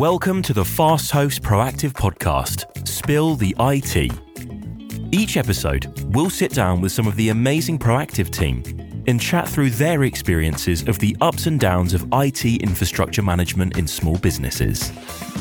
[0.00, 4.10] Welcome to the Fast Host Proactive Podcast, Spill the IT.
[5.12, 8.62] Each episode, we'll sit down with some of the amazing Proactive team
[9.06, 13.86] and chat through their experiences of the ups and downs of IT infrastructure management in
[13.86, 14.90] small businesses.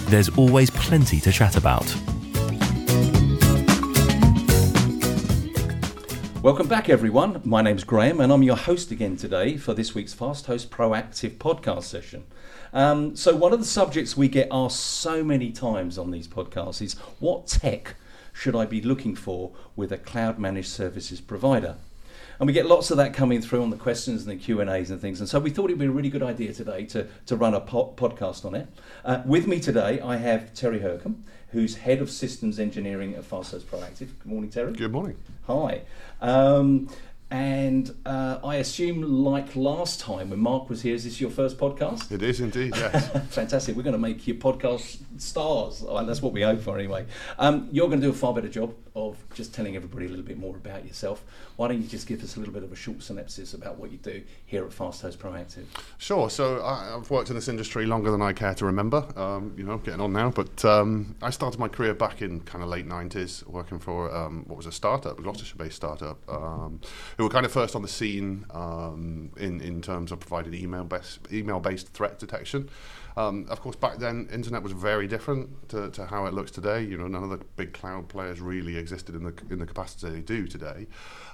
[0.07, 1.85] There's always plenty to chat about.
[6.43, 7.39] Welcome back, everyone.
[7.45, 11.37] My name's Graham, and I'm your host again today for this week's Fast Host Proactive
[11.37, 12.25] podcast session.
[12.73, 16.81] Um, so, one of the subjects we get asked so many times on these podcasts
[16.81, 17.95] is what tech
[18.33, 21.75] should I be looking for with a cloud managed services provider?
[22.39, 24.69] And we get lots of that coming through on the questions and the Q and
[24.69, 25.19] A's and things.
[25.19, 27.59] And so we thought it'd be a really good idea today to, to run a
[27.59, 28.67] po- podcast on it.
[29.03, 33.51] Uh, with me today, I have Terry Hercombe, who's head of systems engineering at Fast
[33.51, 34.07] Host Proactive.
[34.19, 34.71] Good morning, Terry.
[34.71, 35.17] Good morning.
[35.47, 35.81] Hi.
[36.21, 36.89] Um,
[37.31, 41.59] and uh, I assume, like last time when Mark was here, is this your first
[41.59, 42.11] podcast?
[42.11, 43.09] It is indeed, yes.
[43.29, 43.75] Fantastic.
[43.75, 45.81] We're going to make you podcast stars.
[45.81, 47.05] Well, that's what we hope for, anyway.
[47.37, 50.25] Um, you're going to do a far better job of just telling everybody a little
[50.25, 51.23] bit more about yourself.
[51.55, 53.91] Why don't you just give us a little bit of a short synopsis about what
[53.91, 55.65] you do here at Fast Host Proactive?
[55.97, 56.29] Sure.
[56.29, 59.05] So I, I've worked in this industry longer than I care to remember.
[59.15, 60.29] Um, you know, getting on now.
[60.29, 64.43] But um, I started my career back in kind of late 90s, working for um,
[64.47, 66.79] what was a startup, a Gloucestershire-based startup, um,
[67.17, 71.19] who were kind of first on the scene um, in in terms of providing email-based
[71.31, 72.69] email-based threat detection.
[73.19, 76.83] Um, of course, back then, internet was very different to, to, how it looks today.
[76.83, 80.09] You know, none of the big cloud players really existed in the in the capacity
[80.09, 80.87] they do today.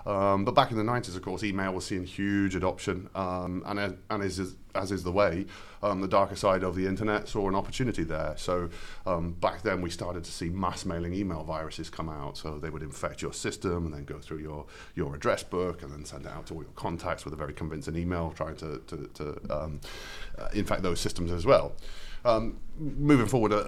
[0.08, 4.00] Um, but back in the 90s, of course, email was seeing huge adoption, um, and,
[4.10, 5.46] and is, as is the way,
[5.86, 8.34] um, the darker side of the internet saw an opportunity there.
[8.38, 8.70] So
[9.06, 12.38] um, back then, we started to see mass mailing email viruses come out.
[12.38, 15.92] So they would infect your system and then go through your, your address book and
[15.92, 18.82] then send it out to all your contacts with a very convincing email trying to,
[18.88, 19.80] to, to um,
[20.38, 21.74] uh, infect those systems as well.
[22.26, 23.60] Um, moving forward a,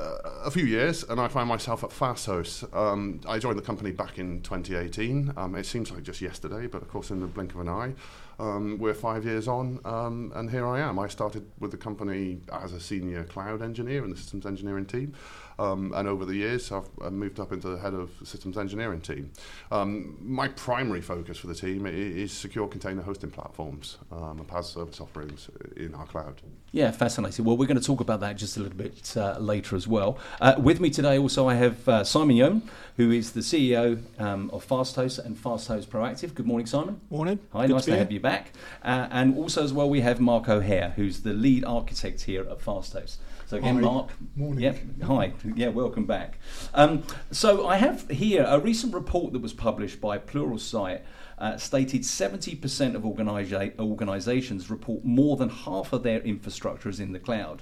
[0.44, 2.76] a, few years, and I find myself at Fasthost.
[2.76, 5.34] Um, I joined the company back in 2018.
[5.38, 7.94] Um, it seems like just yesterday, but of course, in the blink of an eye,
[8.40, 10.98] um, we're five years on, um, and here I am.
[10.98, 15.14] I started with the company as a senior cloud engineer in the systems engineering team.
[15.60, 19.02] Um, and over the years, I've, I've, moved up into the head of systems engineering
[19.02, 19.32] team.
[19.72, 24.66] Um, my primary focus for the team is, secure container hosting platforms um, and PaaS
[24.66, 26.42] service offerings in our cloud.
[26.72, 27.46] Yeah, fascinating.
[27.46, 30.20] Well, we're going to talk about that just a little bit uh, later as well.
[30.40, 34.52] Uh, with me today, also, I have uh, Simon Yeoman, who is the CEO um,
[34.52, 36.36] of FastHost and FastHost Proactive.
[36.36, 37.02] Good morning, Simon.
[37.10, 37.40] Morning.
[37.54, 38.52] Hi, Good nice to, to have you back.
[38.84, 42.60] Uh, and also, as well, we have Mark O'Hare, who's the lead architect here at
[42.60, 43.18] FastHost.
[43.48, 43.82] So again, hi.
[43.82, 44.10] Mark.
[44.36, 44.62] Morning.
[44.62, 45.32] Yeah, hi.
[45.56, 46.38] Yeah, welcome back.
[46.74, 51.00] Um, so I have here a recent report that was published by Pluralsight.
[51.38, 57.14] Uh, stated 70% of organisa- organisations report more than half of their infrastructure is in
[57.14, 57.62] the cloud.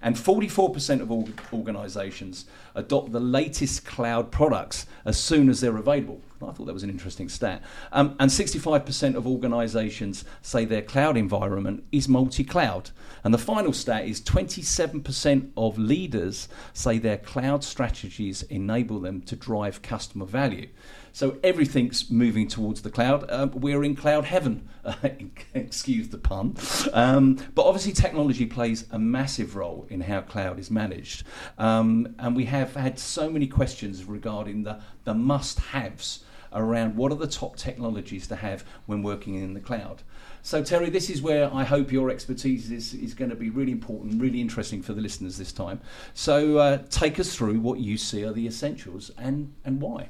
[0.00, 6.22] And 44% of all organisations adopt the latest cloud products as soon as they're available.
[6.48, 7.62] I thought that was an interesting stat.
[7.92, 12.90] Um, and 65% of organisations say their cloud environment is multi cloud.
[13.24, 19.36] And the final stat is 27% of leaders say their cloud strategies enable them to
[19.36, 20.68] drive customer value.
[21.16, 23.24] So everything's moving towards the cloud.
[23.30, 24.68] Uh, we're in cloud heaven,
[25.54, 26.56] excuse the pun.
[26.92, 31.24] Um, but obviously, technology plays a massive role in how cloud is managed.
[31.56, 36.22] Um, and we have had so many questions regarding the, the must haves
[36.56, 40.02] around what are the top technologies to have when working in the cloud.
[40.42, 43.72] So, Terry, this is where I hope your expertise is, is going to be really
[43.72, 45.80] important, really interesting for the listeners this time.
[46.14, 50.08] So, uh, take us through what you see are the essentials and, and why.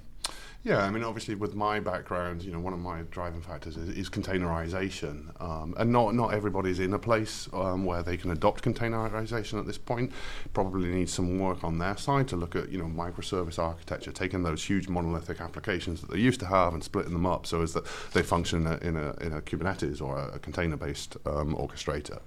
[0.66, 3.88] Yeah, I mean, obviously, with my background, you know, one of my driving factors is,
[3.91, 8.65] is containerization, um, and not not everybody's in a place um, where they can adopt
[8.65, 10.10] containerization at this point.
[10.55, 14.43] Probably needs some work on their side to look at, you know, microservice architecture, taking
[14.43, 17.72] those huge monolithic applications that they used to have and splitting them up so as
[17.75, 21.55] that they function in a in a, in a Kubernetes or a, a container-based um,
[21.55, 22.19] orchestrator.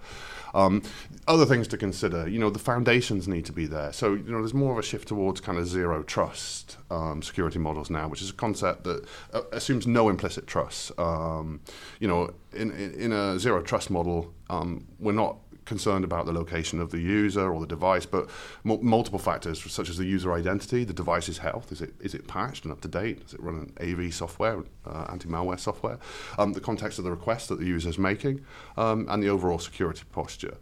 [0.53, 0.81] Um,
[1.27, 3.93] other things to consider, you know, the foundations need to be there.
[3.93, 7.59] So, you know, there's more of a shift towards kind of zero trust um, security
[7.59, 10.91] models now, which is a concept that uh, assumes no implicit trust.
[10.99, 11.61] Um,
[11.99, 16.33] you know, in, in, in, a zero trust model, um, we're not concerned about the
[16.33, 18.29] location of the user or the device, but
[18.65, 21.71] m- multiple factors such as the user identity, the device's health.
[21.71, 23.23] Is it is it patched and up to date?
[23.23, 25.99] Does it run an AV software, uh, anti-malware software?
[26.37, 28.45] Um, the context of the request that the user is making,
[28.77, 30.57] um, and the overall security posture.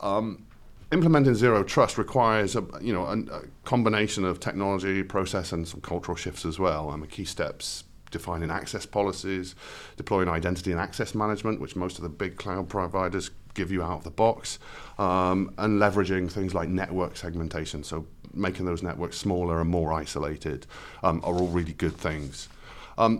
[0.00, 0.46] Um,
[0.90, 5.80] implementing zero trust requires a you know a, a, combination of technology, process, and some
[5.80, 6.90] cultural shifts as well.
[6.90, 9.54] And the key steps defining access policies,
[9.96, 13.98] deploying identity and access management, which most of the big cloud providers give you out
[13.98, 14.58] of the box,
[14.98, 17.84] um, and leveraging things like network segmentation.
[17.84, 20.66] So making those networks smaller and more isolated
[21.02, 22.48] um, are all really good things.
[22.96, 23.12] Um,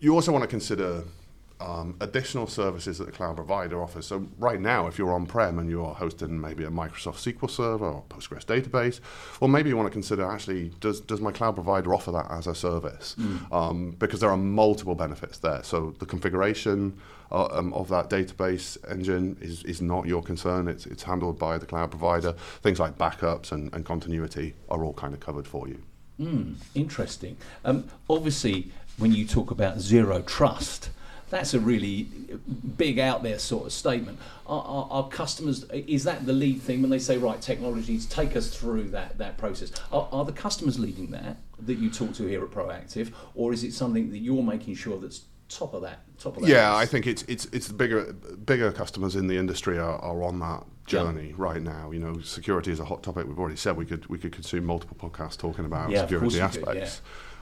[0.00, 1.04] you also want to consider
[1.62, 4.06] um, additional services that the cloud provider offers.
[4.06, 8.04] So right now, if you're on-prem and you're hosting maybe a Microsoft SQL Server or
[8.08, 9.00] Postgres database,
[9.40, 12.46] well, maybe you want to consider actually, does, does my cloud provider offer that as
[12.46, 13.16] a service?
[13.18, 13.52] Mm.
[13.52, 15.62] Um, because there are multiple benefits there.
[15.62, 16.98] So the configuration
[17.30, 20.68] uh, um, of that database engine is, is not your concern.
[20.68, 22.32] It's, it's handled by the cloud provider.
[22.62, 25.82] Things like backups and, and continuity are all kind of covered for you.
[26.20, 27.36] Mm, interesting.
[27.64, 30.90] Um, obviously, when you talk about zero trust,
[31.32, 32.02] that's a really
[32.76, 34.18] big out there sort of statement.
[34.46, 38.36] Our, our, our, customers, is that the lead thing when they say, right, technologies, take
[38.36, 39.72] us through that, that process?
[39.90, 43.64] Are, are the customers leading that, that you talk to here at Proactive, or is
[43.64, 46.00] it something that you're making sure that's top of that?
[46.18, 46.82] Top of that yeah, list?
[46.82, 50.38] I think it's, it's, it's the bigger, bigger customers in the industry are, are on
[50.40, 51.34] that journey yeah.
[51.38, 51.92] right now.
[51.92, 53.26] You know, security is a hot topic.
[53.26, 56.66] We've already said we could, we could consume multiple podcasts talking about yeah, security aspects.
[56.66, 56.90] Could, yeah.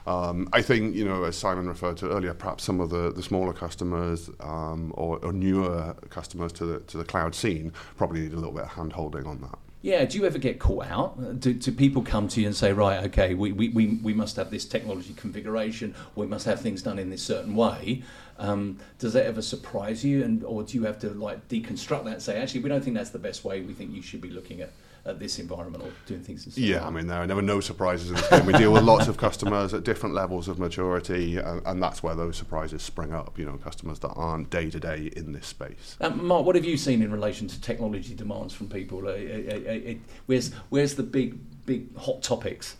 [0.07, 3.21] Um, I think, you know, as Simon referred to earlier, perhaps some of the, the
[3.21, 8.33] smaller customers um, or, or, newer customers to the, to the cloud scene probably need
[8.33, 9.59] a little bit of hand holding on that.
[9.83, 11.39] Yeah, do you ever get caught out?
[11.39, 14.35] Do, do people come to you and say, right, okay, we, we, we, we must
[14.35, 18.03] have this technology configuration, we must have things done in this certain way?
[18.37, 22.13] Um, does that ever surprise you, and or do you have to like deconstruct that
[22.13, 23.61] and say, actually, we don't think that's the best way.
[23.61, 24.71] We think you should be looking at
[25.05, 26.57] at this environment or doing things.
[26.57, 28.45] Yeah, I mean, there are never no surprises in this game.
[28.45, 32.13] We deal with lots of customers at different levels of maturity, and, and, that's where
[32.13, 33.39] those surprises spring up.
[33.39, 35.97] You know, customers that aren't day to day in this space.
[35.99, 39.07] Um, Mark, what have you seen in relation to technology demands from people?
[39.07, 39.93] Uh, uh, uh, uh
[40.27, 42.75] where's where's the big big hot topics?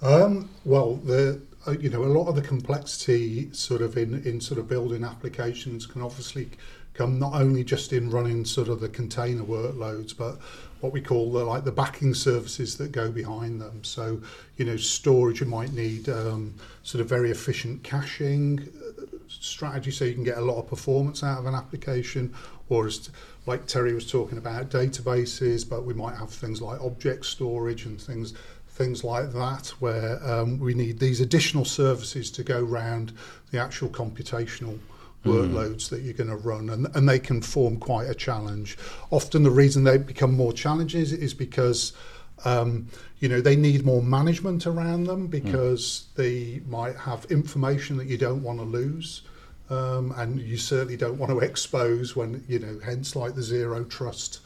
[0.00, 4.40] Um, well, the uh, you know a lot of the complexity sort of in in
[4.40, 6.48] sort of building applications can obviously
[6.96, 10.38] come not only just in running sort of the container workloads, but
[10.80, 13.82] what we call the, like the backing services that go behind them.
[13.82, 14.20] So,
[14.56, 20.04] you know, storage, you might need um, sort of very efficient caching uh, strategy so
[20.04, 22.34] you can get a lot of performance out of an application,
[22.68, 23.10] or as
[23.46, 28.00] like Terry was talking about databases, but we might have things like object storage and
[28.00, 28.34] things
[28.68, 33.10] things like that where um, we need these additional services to go around
[33.50, 34.78] the actual computational
[35.26, 35.88] workloads mm.
[35.90, 38.76] that you're going to run, and, and they can form quite a challenge.
[39.10, 41.92] Often, the reason they become more challenges is because
[42.44, 42.88] um,
[43.18, 46.16] you know they need more management around them because mm.
[46.16, 49.22] they might have information that you don't want to lose.
[49.68, 53.82] Um, and you certainly don't want to expose when you know hence like the zero
[53.82, 54.38] trust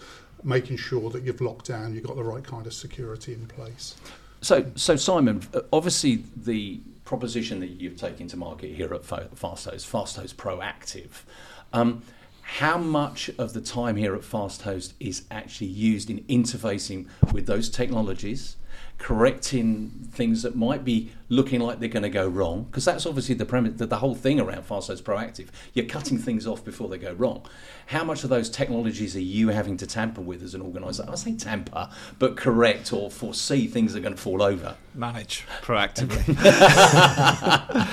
[0.42, 3.96] making sure that you've locked down you've got the right kind of security in place
[4.40, 5.42] so so simon
[5.74, 6.80] obviously the
[7.10, 11.24] proposition that you've taken to market here at FastHost, FastHost Proactive.
[11.72, 12.04] Um,
[12.42, 17.68] how much of the time here at FastHost is actually used in interfacing with those
[17.68, 18.54] technologies
[19.00, 23.34] correcting things that might be looking like they're going to go wrong because that's obviously
[23.34, 25.48] the premise the, the whole thing around FastHost proactive.
[25.72, 27.46] You're cutting things off before they go wrong.
[27.86, 31.06] How much of those technologies are you having to tamper with as an organizer?
[31.08, 31.88] I say tamper
[32.18, 34.76] but correct or foresee things that are going to fall over.
[34.94, 36.36] Manage proactively.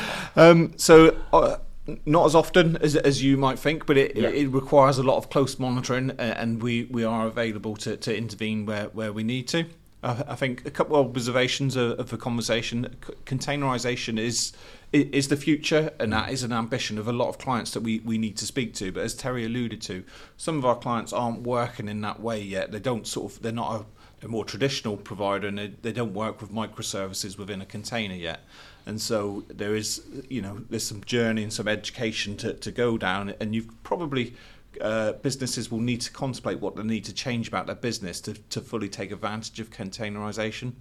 [0.38, 1.57] Um, so uh,
[2.06, 4.30] not as often as, as you might think, but it, yeah.
[4.30, 8.68] it, requires a lot of close monitoring, and we, we are available to, to intervene
[8.68, 9.66] where, where we need to.
[10.07, 12.95] I think a couple of observations of the conversation.
[13.26, 14.54] Containerization is
[14.94, 17.99] is the future, and that is an ambition of a lot of clients that we,
[17.99, 18.92] we need to speak to.
[18.92, 20.06] But as Terry alluded to,
[20.37, 22.71] some of our clients aren't working in that way yet.
[22.71, 23.81] They don't sort of they're not
[24.21, 28.16] a, a more traditional provider, and they, they don't work with microservices within a container
[28.16, 28.42] yet.
[28.85, 32.97] And so there is you know there's some journey and some education to, to go
[32.97, 34.35] down, and you've probably
[34.81, 38.34] uh, businesses will need to contemplate what they need to change about their business to,
[38.34, 40.74] to fully take advantage of containerization.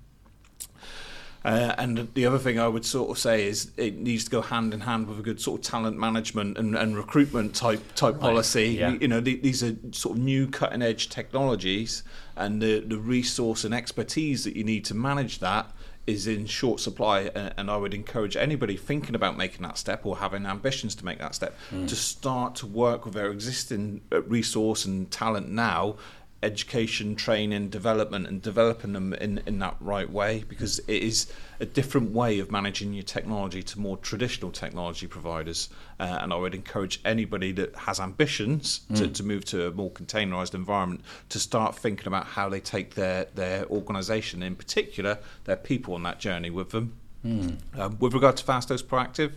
[1.45, 4.43] Uh, and the other thing I would sort of say is it needs to go
[4.43, 8.15] hand in hand with a good sort of talent management and, and recruitment type type
[8.15, 8.21] right.
[8.21, 8.71] policy.
[8.71, 8.91] Yeah.
[8.91, 12.03] You, you know, the, these are sort of new cutting edge technologies,
[12.37, 15.71] and the, the resource and expertise that you need to manage that
[16.07, 20.19] is in short supply, and I would encourage anybody thinking about making that step or
[20.19, 21.89] having ambitions to make that step mm.
[21.89, 25.97] to start to work with their existing uh, resource and talent now
[26.43, 31.67] education, training, development, and developing them in, in that right way because it is a
[31.67, 35.71] different way of managing your technology to more traditional technology providers.
[35.99, 38.99] Uh, and I would encourage anybody that has ambitions mm.
[38.99, 42.95] to, to move to a more containerized environment to start thinking about how they take
[42.95, 46.95] their, their organization, in particular, their people on that journey with them.
[47.25, 47.57] Mm.
[47.79, 49.33] Um, with regard to FastHost Proactive,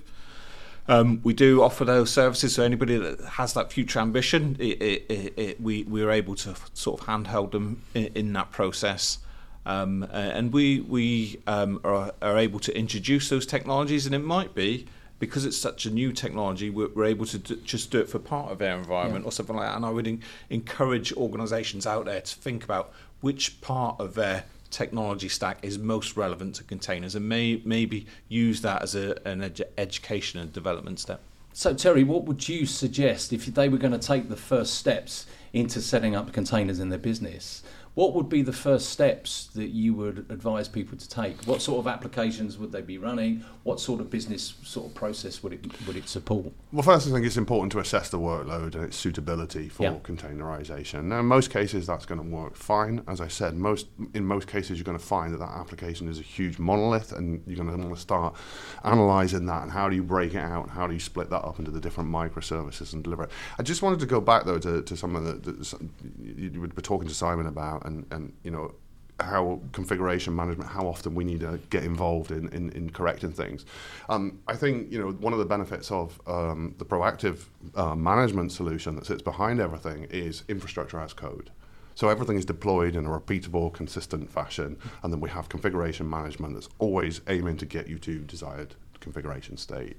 [0.89, 5.34] Um, we do offer those services, so anybody that has that future ambition, it, it,
[5.38, 9.19] it, we we're able to sort of handhold them in, in that process.
[9.67, 14.55] Um, and we we um, are, are able to introduce those technologies, and it might
[14.55, 14.88] be
[15.19, 18.17] because it's such a new technology, we're, we're able to do, just do it for
[18.17, 19.29] part of their environment yeah.
[19.29, 19.75] or something like that.
[19.75, 25.30] And I would encourage organisations out there to think about which part of their technology
[25.30, 29.62] stack is most relevant to containers and may, maybe use that as a, an edu-
[29.78, 31.22] education and development step.
[31.54, 35.26] So, Terry, what would you suggest if they were going to take the first steps
[35.52, 37.64] into setting up containers in their business?
[37.96, 41.43] What would be the first steps that you would advise people to take?
[41.46, 43.43] What sort of applications would they be running?
[43.63, 46.53] What sort of business sort of process would it would it support?
[46.72, 49.96] Well, first, I think it's important to assess the workload and its suitability for yeah.
[50.03, 51.05] containerization.
[51.05, 53.03] Now, in most cases, that's going to work fine.
[53.08, 56.19] As I said, most in most cases, you're going to find that that application is
[56.19, 58.36] a huge monolith, and you're going to want to start
[58.84, 60.63] analyzing that and how do you break it out?
[60.63, 63.31] and How do you split that up into the different microservices and deliver it?
[63.58, 65.89] I just wanted to go back though to, to something that, that
[66.24, 68.74] you were talking to Simon about and, and you know
[69.19, 73.65] how configuration management, how often we need to get involved in, in, in correcting things.
[74.07, 77.45] Um, I think you know one of the benefits of um, the proactive
[77.75, 81.51] uh, management solution that sits behind everything is infrastructure as code.
[81.95, 86.53] So everything is deployed in a repeatable, consistent fashion, and then we have configuration management
[86.53, 89.98] that's always aiming to get you to desired configuration state.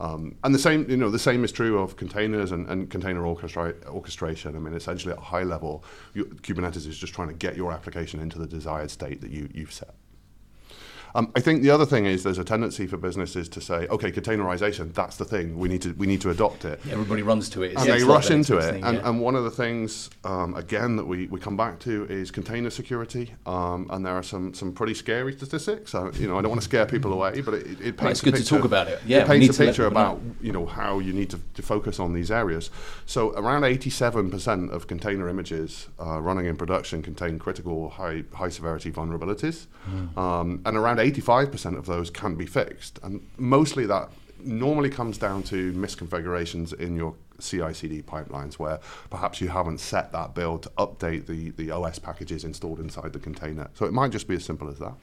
[0.00, 3.24] Um, and the same, you know, the same is true of containers and, and container
[3.24, 4.56] orchestra- orchestration.
[4.56, 7.72] I mean, essentially at a high level, you, Kubernetes is just trying to get your
[7.72, 9.94] application into the desired state that you, you've set.
[11.14, 14.12] Um, I think the other thing is there's a tendency for businesses to say, okay,
[14.12, 15.58] containerization, that's the thing.
[15.58, 16.80] We need to we need to adopt it.
[16.84, 17.76] Yeah, everybody runs to it.
[17.76, 18.70] and they rush into it.
[18.72, 19.08] Thing, and, yeah.
[19.08, 22.70] and, one of the things, um, again, that we, we come back to is container
[22.70, 23.34] security.
[23.46, 25.90] Um, and there are some some pretty scary statistics.
[25.90, 28.10] So, you know, I don't want to scare people away, but it, it paints well,
[28.10, 29.00] it's good picture, to talk about it.
[29.06, 30.34] Yeah, it paints a picture about know.
[30.40, 32.70] you know how you need to, to focus on these areas.
[33.06, 38.92] So around 87% of container images uh, running in production contain critical high high severity
[38.92, 40.60] vulnerabilities, mm.
[40.64, 42.98] and around 85% of those can be fixed.
[43.02, 44.10] And mostly that
[44.42, 50.34] normally comes down to misconfigurations in your CI/CD pipelines, where perhaps you haven't set that
[50.34, 53.68] build to update the, the OS packages installed inside the container.
[53.74, 54.94] So it might just be as simple as that.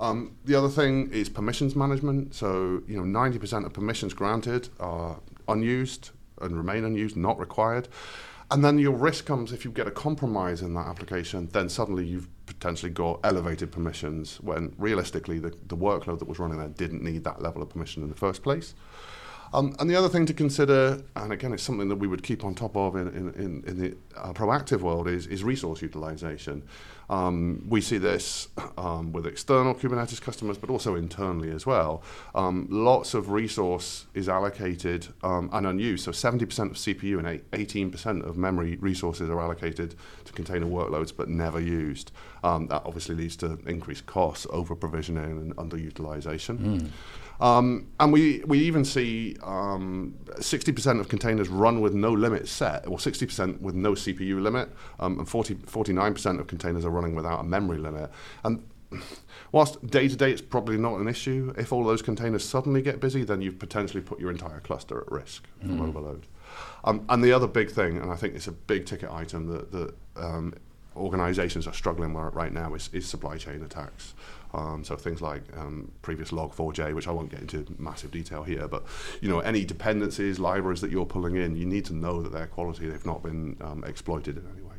[0.00, 2.34] Um, the other thing is permissions management.
[2.34, 6.10] So you know, 90% of permissions granted are unused
[6.40, 7.88] and remain unused, not required.
[8.50, 12.06] And then your risk comes if you get a compromise in that application, then suddenly
[12.06, 17.02] you've potentially got elevated permissions when realistically the, the workload that was running there didn't
[17.02, 18.74] need that level of permission in the first place.
[19.52, 22.44] Um, and the other thing to consider, and again, it's something that we would keep
[22.44, 26.62] on top of in, in, in the uh, proactive world, is, is resource utilization.
[27.10, 32.02] Um, we see this um, with external Kubernetes customers, but also internally as well.
[32.34, 36.04] Um, lots of resource is allocated um, and unused.
[36.04, 39.94] So 70% of CPU and 18% of memory resources are allocated
[40.26, 42.12] to container workloads, but never used.
[42.44, 46.58] Um, that obviously leads to increased costs, over provisioning, and underutilization.
[46.58, 46.90] Mm.
[47.40, 52.86] Um, and we, we even see um, 60% of containers run with no limit set,
[52.86, 57.40] or 60% with no CPU limit, um, and 40, 49% of containers are running without
[57.40, 58.10] a memory limit.
[58.44, 58.64] And
[59.52, 63.00] whilst day to day it's probably not an issue, if all those containers suddenly get
[63.00, 65.74] busy, then you've potentially put your entire cluster at risk mm.
[65.74, 66.26] of overload.
[66.84, 69.70] Um, and the other big thing, and I think it's a big ticket item that,
[69.72, 70.54] that um,
[70.98, 74.14] organizations are struggling with right now, is, is supply chain attacks.
[74.54, 78.66] Um, so things like um, previous log4j, which I won't get into massive detail here,
[78.66, 78.84] but
[79.20, 82.46] you know any dependencies, libraries that you're pulling in, you need to know that they're
[82.46, 82.88] quality.
[82.88, 84.76] They've not been um, exploited in any way.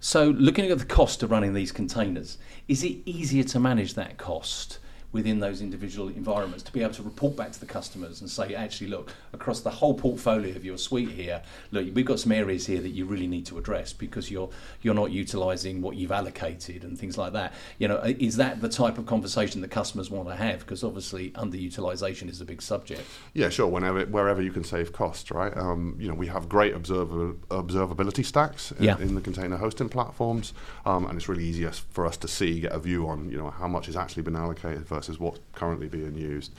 [0.00, 2.36] So looking at the cost of running these containers,
[2.68, 4.78] is it easier to manage that cost?
[5.12, 8.54] Within those individual environments to be able to report back to the customers and say,
[8.54, 12.66] actually, look, across the whole portfolio of your suite here, look, we've got some areas
[12.66, 14.48] here that you really need to address because you're
[14.80, 17.52] you're not utilising what you've allocated and things like that.
[17.78, 20.60] You know, is that the type of conversation that customers want to have?
[20.60, 23.02] Because obviously, underutilisation is a big subject.
[23.34, 23.66] Yeah, sure.
[23.66, 25.56] Whenever wherever you can save costs, right?
[25.56, 28.98] Um, you know, we have great observer, observability stacks in, yeah.
[28.98, 30.54] in the container hosting platforms,
[30.86, 33.50] um, and it's really easy for us to see, get a view on, you know,
[33.50, 36.52] how much has actually been allocated versus what's currently being used.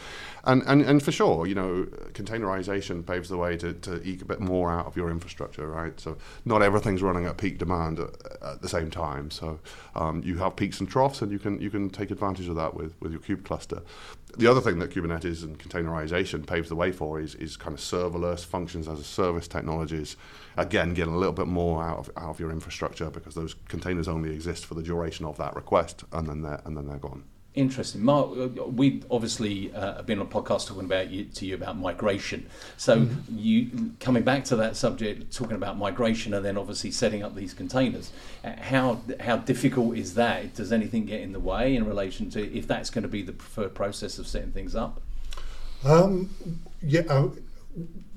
[0.44, 4.26] And, and, and for sure, you know, containerization paves the way to, to eke a
[4.26, 5.98] bit more out of your infrastructure, right?
[5.98, 8.10] So not everything's running at peak demand at,
[8.42, 9.32] at the same time.
[9.32, 9.60] So
[9.96, 12.74] um, you have peaks and troughs, and you can you can take advantage of that
[12.74, 13.82] with, with your kube cluster.
[14.36, 17.80] The other thing that Kubernetes and containerization paves the way for is, is kind of
[17.80, 20.18] serverless functions as a service technologies.
[20.58, 24.08] Again, getting a little bit more out of, out of your infrastructure because those containers
[24.08, 27.24] only exist for the duration of that request, and then they're and then they're gone.
[27.56, 28.32] Interesting, Mark.
[28.66, 32.48] We obviously uh, have been on a podcast talking about you, to you about migration.
[32.78, 33.38] So mm-hmm.
[33.38, 37.54] you coming back to that subject, talking about migration, and then obviously setting up these
[37.54, 38.12] containers.
[38.44, 40.56] Uh, how how difficult is that?
[40.56, 43.34] Does anything get in the way in relation to if that's going to be the
[43.34, 45.00] preferred process of setting things up?
[45.84, 46.32] Um,
[46.82, 47.02] yeah.
[47.08, 47.30] Uh,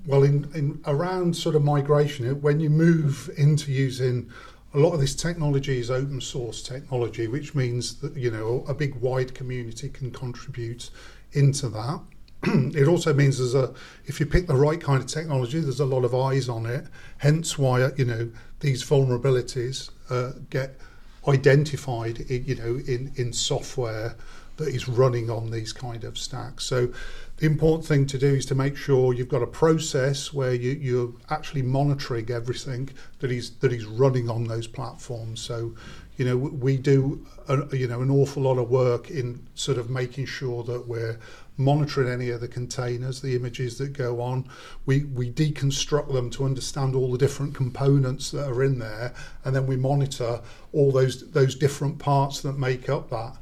[0.07, 4.31] well, in, in around sort of migration, when you move into using
[4.77, 8.75] a lot of this technology is open source technology, which means that you know a
[8.75, 10.91] big wide community can contribute
[11.33, 12.01] into that.
[12.43, 13.73] it also means there's a
[14.05, 16.87] if you pick the right kind of technology, there's a lot of eyes on it.
[17.19, 18.31] Hence why you know
[18.61, 20.79] these vulnerabilities uh, get
[21.27, 24.15] identified, in, you know, in in software
[24.57, 26.65] that is running on these kind of stacks.
[26.65, 26.93] So
[27.39, 30.73] the important thing to do is to make sure you've got a process where you,
[30.73, 35.41] you're actually monitoring everything that is that is running on those platforms.
[35.41, 35.75] So,
[36.17, 39.91] you know, we do a, you know an awful lot of work in sort of
[39.91, 41.19] making sure that we're
[41.59, 44.49] monitoring any of the containers, the images that go on.
[44.87, 49.13] We we deconstruct them to understand all the different components that are in there,
[49.45, 50.41] and then we monitor
[50.73, 53.37] all those those different parts that make up that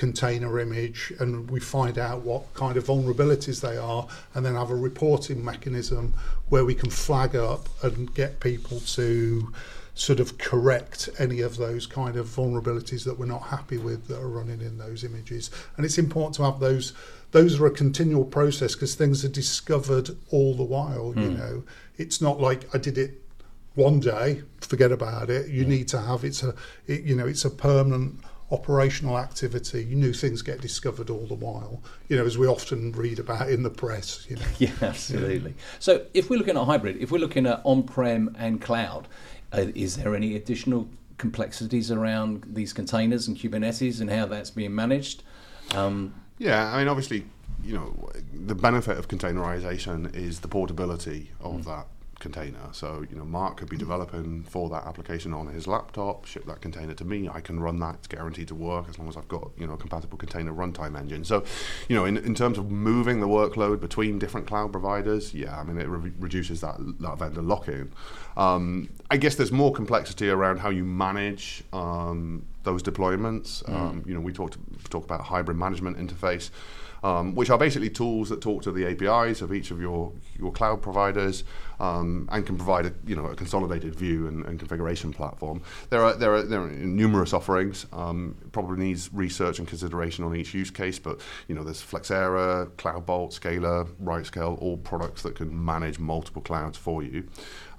[0.00, 4.70] container image and we find out what kind of vulnerabilities they are and then have
[4.70, 6.14] a reporting mechanism
[6.48, 9.52] where we can flag up and get people to
[9.92, 14.18] sort of correct any of those kind of vulnerabilities that we're not happy with that
[14.18, 16.94] are running in those images and it's important to have those
[17.32, 21.22] those are a continual process because things are discovered all the while mm.
[21.22, 21.36] you hmm.
[21.36, 21.62] know
[21.98, 23.20] it's not like i did it
[23.74, 25.68] one day forget about it you mm.
[25.68, 26.54] need to have it's a
[26.86, 28.18] it, you know it's a permanent
[28.50, 33.18] operational activity, new things get discovered all the while, you know, as we often read
[33.18, 34.26] about in the press.
[34.28, 34.42] You know.
[34.58, 35.50] Yeah, absolutely.
[35.50, 35.64] Yeah.
[35.78, 39.08] So if we're looking at hybrid, if we're looking at on-prem and cloud,
[39.52, 40.88] uh, is there any additional
[41.18, 45.22] complexities around these containers and Kubernetes and how that's being managed?
[45.74, 47.26] Um, yeah, I mean, obviously,
[47.62, 51.64] you know, the benefit of containerization is the portability of mm.
[51.66, 51.86] that
[52.20, 52.68] container.
[52.72, 56.60] So, you know, Mark could be developing for that application on his laptop, ship that
[56.60, 57.28] container to me.
[57.28, 57.96] I can run that.
[57.96, 60.98] It's guaranteed to work as long as I've got, you know, a compatible container runtime
[60.98, 61.24] engine.
[61.24, 61.42] So,
[61.88, 65.64] you know, in, in terms of moving the workload between different cloud providers, yeah, I
[65.64, 67.92] mean, it re- reduces that, that vendor lock-in.
[68.36, 73.64] Um, I guess there's more complexity around how you manage um, those deployments.
[73.64, 73.74] Mm.
[73.74, 74.58] Um, you know, we talked
[74.90, 76.50] talk about hybrid management interface
[77.02, 80.52] um, which are basically tools that talk to the APIs of each of your, your
[80.52, 81.44] cloud providers
[81.78, 85.62] um, and can provide a, you know, a consolidated view and, and configuration platform.
[85.88, 90.36] There are, there are, there are numerous offerings, um, probably needs research and consideration on
[90.36, 95.64] each use case, but you know, there's Flexera, CloudBolt, Scalr, RightScale, all products that can
[95.64, 97.26] manage multiple clouds for you.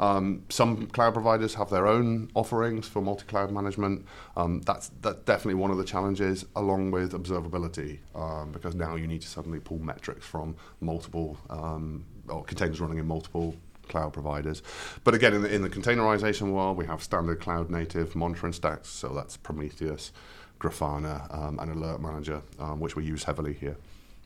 [0.01, 4.05] Um, some cloud providers have their own offerings for multi-cloud management.
[4.35, 9.05] Um, that's, that's definitely one of the challenges, along with observability, um, because now you
[9.05, 13.55] need to suddenly pull metrics from multiple um, or containers running in multiple
[13.87, 14.63] cloud providers.
[15.03, 18.89] But again, in the, in the containerization world, we have standard cloud native monitoring stacks.
[18.89, 20.11] So that's Prometheus,
[20.59, 23.77] Grafana, um, and Alert Manager, um, which we use heavily here.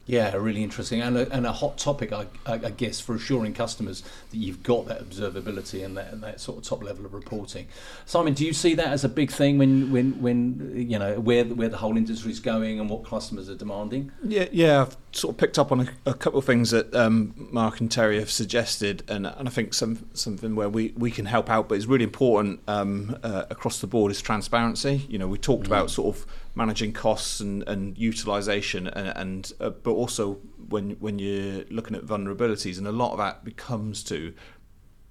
[0.07, 4.03] Yeah, really interesting and a, and a hot topic, I, I, guess, for assuring customers
[4.29, 7.67] that you've got that observability and that, and that sort of top level of reporting.
[8.05, 11.43] Simon, do you see that as a big thing when, when, when you know where
[11.45, 14.11] where the whole industry is going and what customers are demanding?
[14.23, 17.33] Yeah, yeah, I've sort of picked up on a, a couple of things that um,
[17.51, 21.25] Mark and Terry have suggested, and, and I think some something where we, we can
[21.25, 25.05] help out, but it's really important um, uh, across the board is transparency.
[25.09, 25.67] You know, we talked mm.
[25.67, 30.35] about sort of managing costs and, and utilization and, and uh, but also
[30.69, 34.33] when when you're looking at vulnerabilities and a lot of that becomes to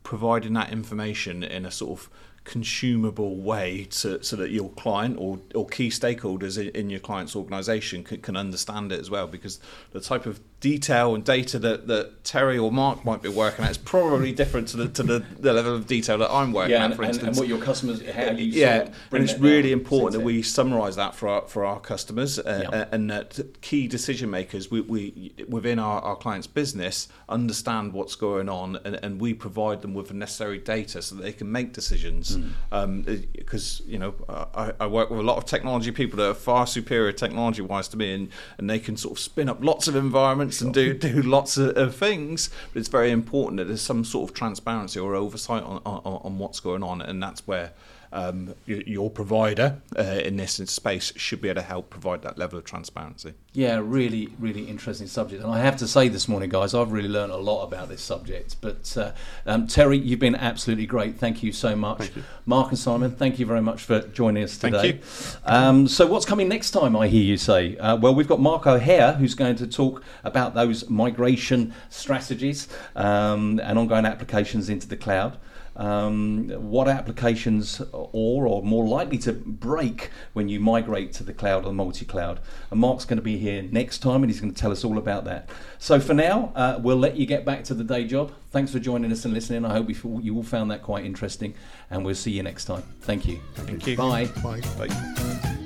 [0.02, 2.10] providing that information in a sort of
[2.44, 8.04] consumable way to, so that your client or, or key stakeholders in, your client's organization
[8.04, 9.58] can, can understand it as well because
[9.92, 13.70] the type of detail and data that, that Terry or Mark might be working at
[13.72, 16.86] is probably different to the to the, the level of detail that I'm working yeah,
[16.86, 17.28] at, for and, instance.
[17.28, 21.14] And what your customers, how you yeah, and it's really important that we summarise that
[21.14, 22.86] for our for our customers uh, yeah.
[22.92, 28.48] and that key decision makers we, we within our, our clients' business understand what's going
[28.48, 31.74] on and, and we provide them with the necessary data so that they can make
[31.74, 32.38] decisions.
[32.38, 32.50] Mm.
[32.72, 36.32] Um, because you know I, I work with a lot of technology people that are
[36.32, 39.88] far superior technology wise to me, and, and they can sort of spin up lots
[39.88, 42.50] of environments and do do lots of, of, things.
[42.72, 46.38] But it's very important that there's some sort of transparency or oversight on, on, on
[46.38, 47.72] what's going on, and that's where
[48.14, 52.58] um, your provider uh, in this space should be able to help provide that level
[52.58, 53.34] of transparency.
[53.52, 55.42] Yeah, really, really interesting subject.
[55.42, 58.02] And I have to say this morning, guys, I've really learned a lot about this
[58.02, 58.56] subject.
[58.60, 59.12] But uh,
[59.46, 61.16] um, Terry, you've been absolutely great.
[61.16, 62.14] Thank you so much.
[62.14, 62.22] You.
[62.46, 64.92] Mark and Simon, thank you very much for joining us today.
[64.92, 65.38] Thank you.
[65.44, 67.76] Um, so, what's coming next time, I hear you say?
[67.78, 73.60] Uh, well, we've got Mark O'Hare, who's going to talk about those migration strategies um,
[73.64, 75.36] and ongoing applications into the cloud
[75.76, 81.64] um, what applications are or more likely to break when you migrate to the cloud
[81.64, 82.40] or multi-cloud.
[82.70, 84.98] And Mark's going to be here next time and he's going to tell us all
[84.98, 85.48] about that.
[85.78, 88.32] So for now, uh, we'll let you get back to the day job.
[88.50, 89.64] Thanks for joining us and listening.
[89.64, 91.54] I hope you all found that quite interesting
[91.90, 92.82] and we'll see you next time.
[93.00, 93.40] Thank you.
[93.54, 93.96] Thank you.
[93.96, 94.26] Bye.
[94.42, 94.60] Bye.
[94.78, 94.88] Bye.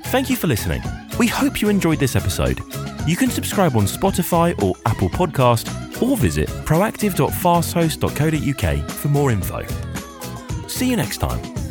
[0.07, 0.81] Thank you for listening.
[1.18, 2.61] We hope you enjoyed this episode.
[3.07, 9.88] You can subscribe on Spotify or Apple Podcast or visit proactive.fasthost.co.uk for more info.
[10.68, 11.67] See you next time.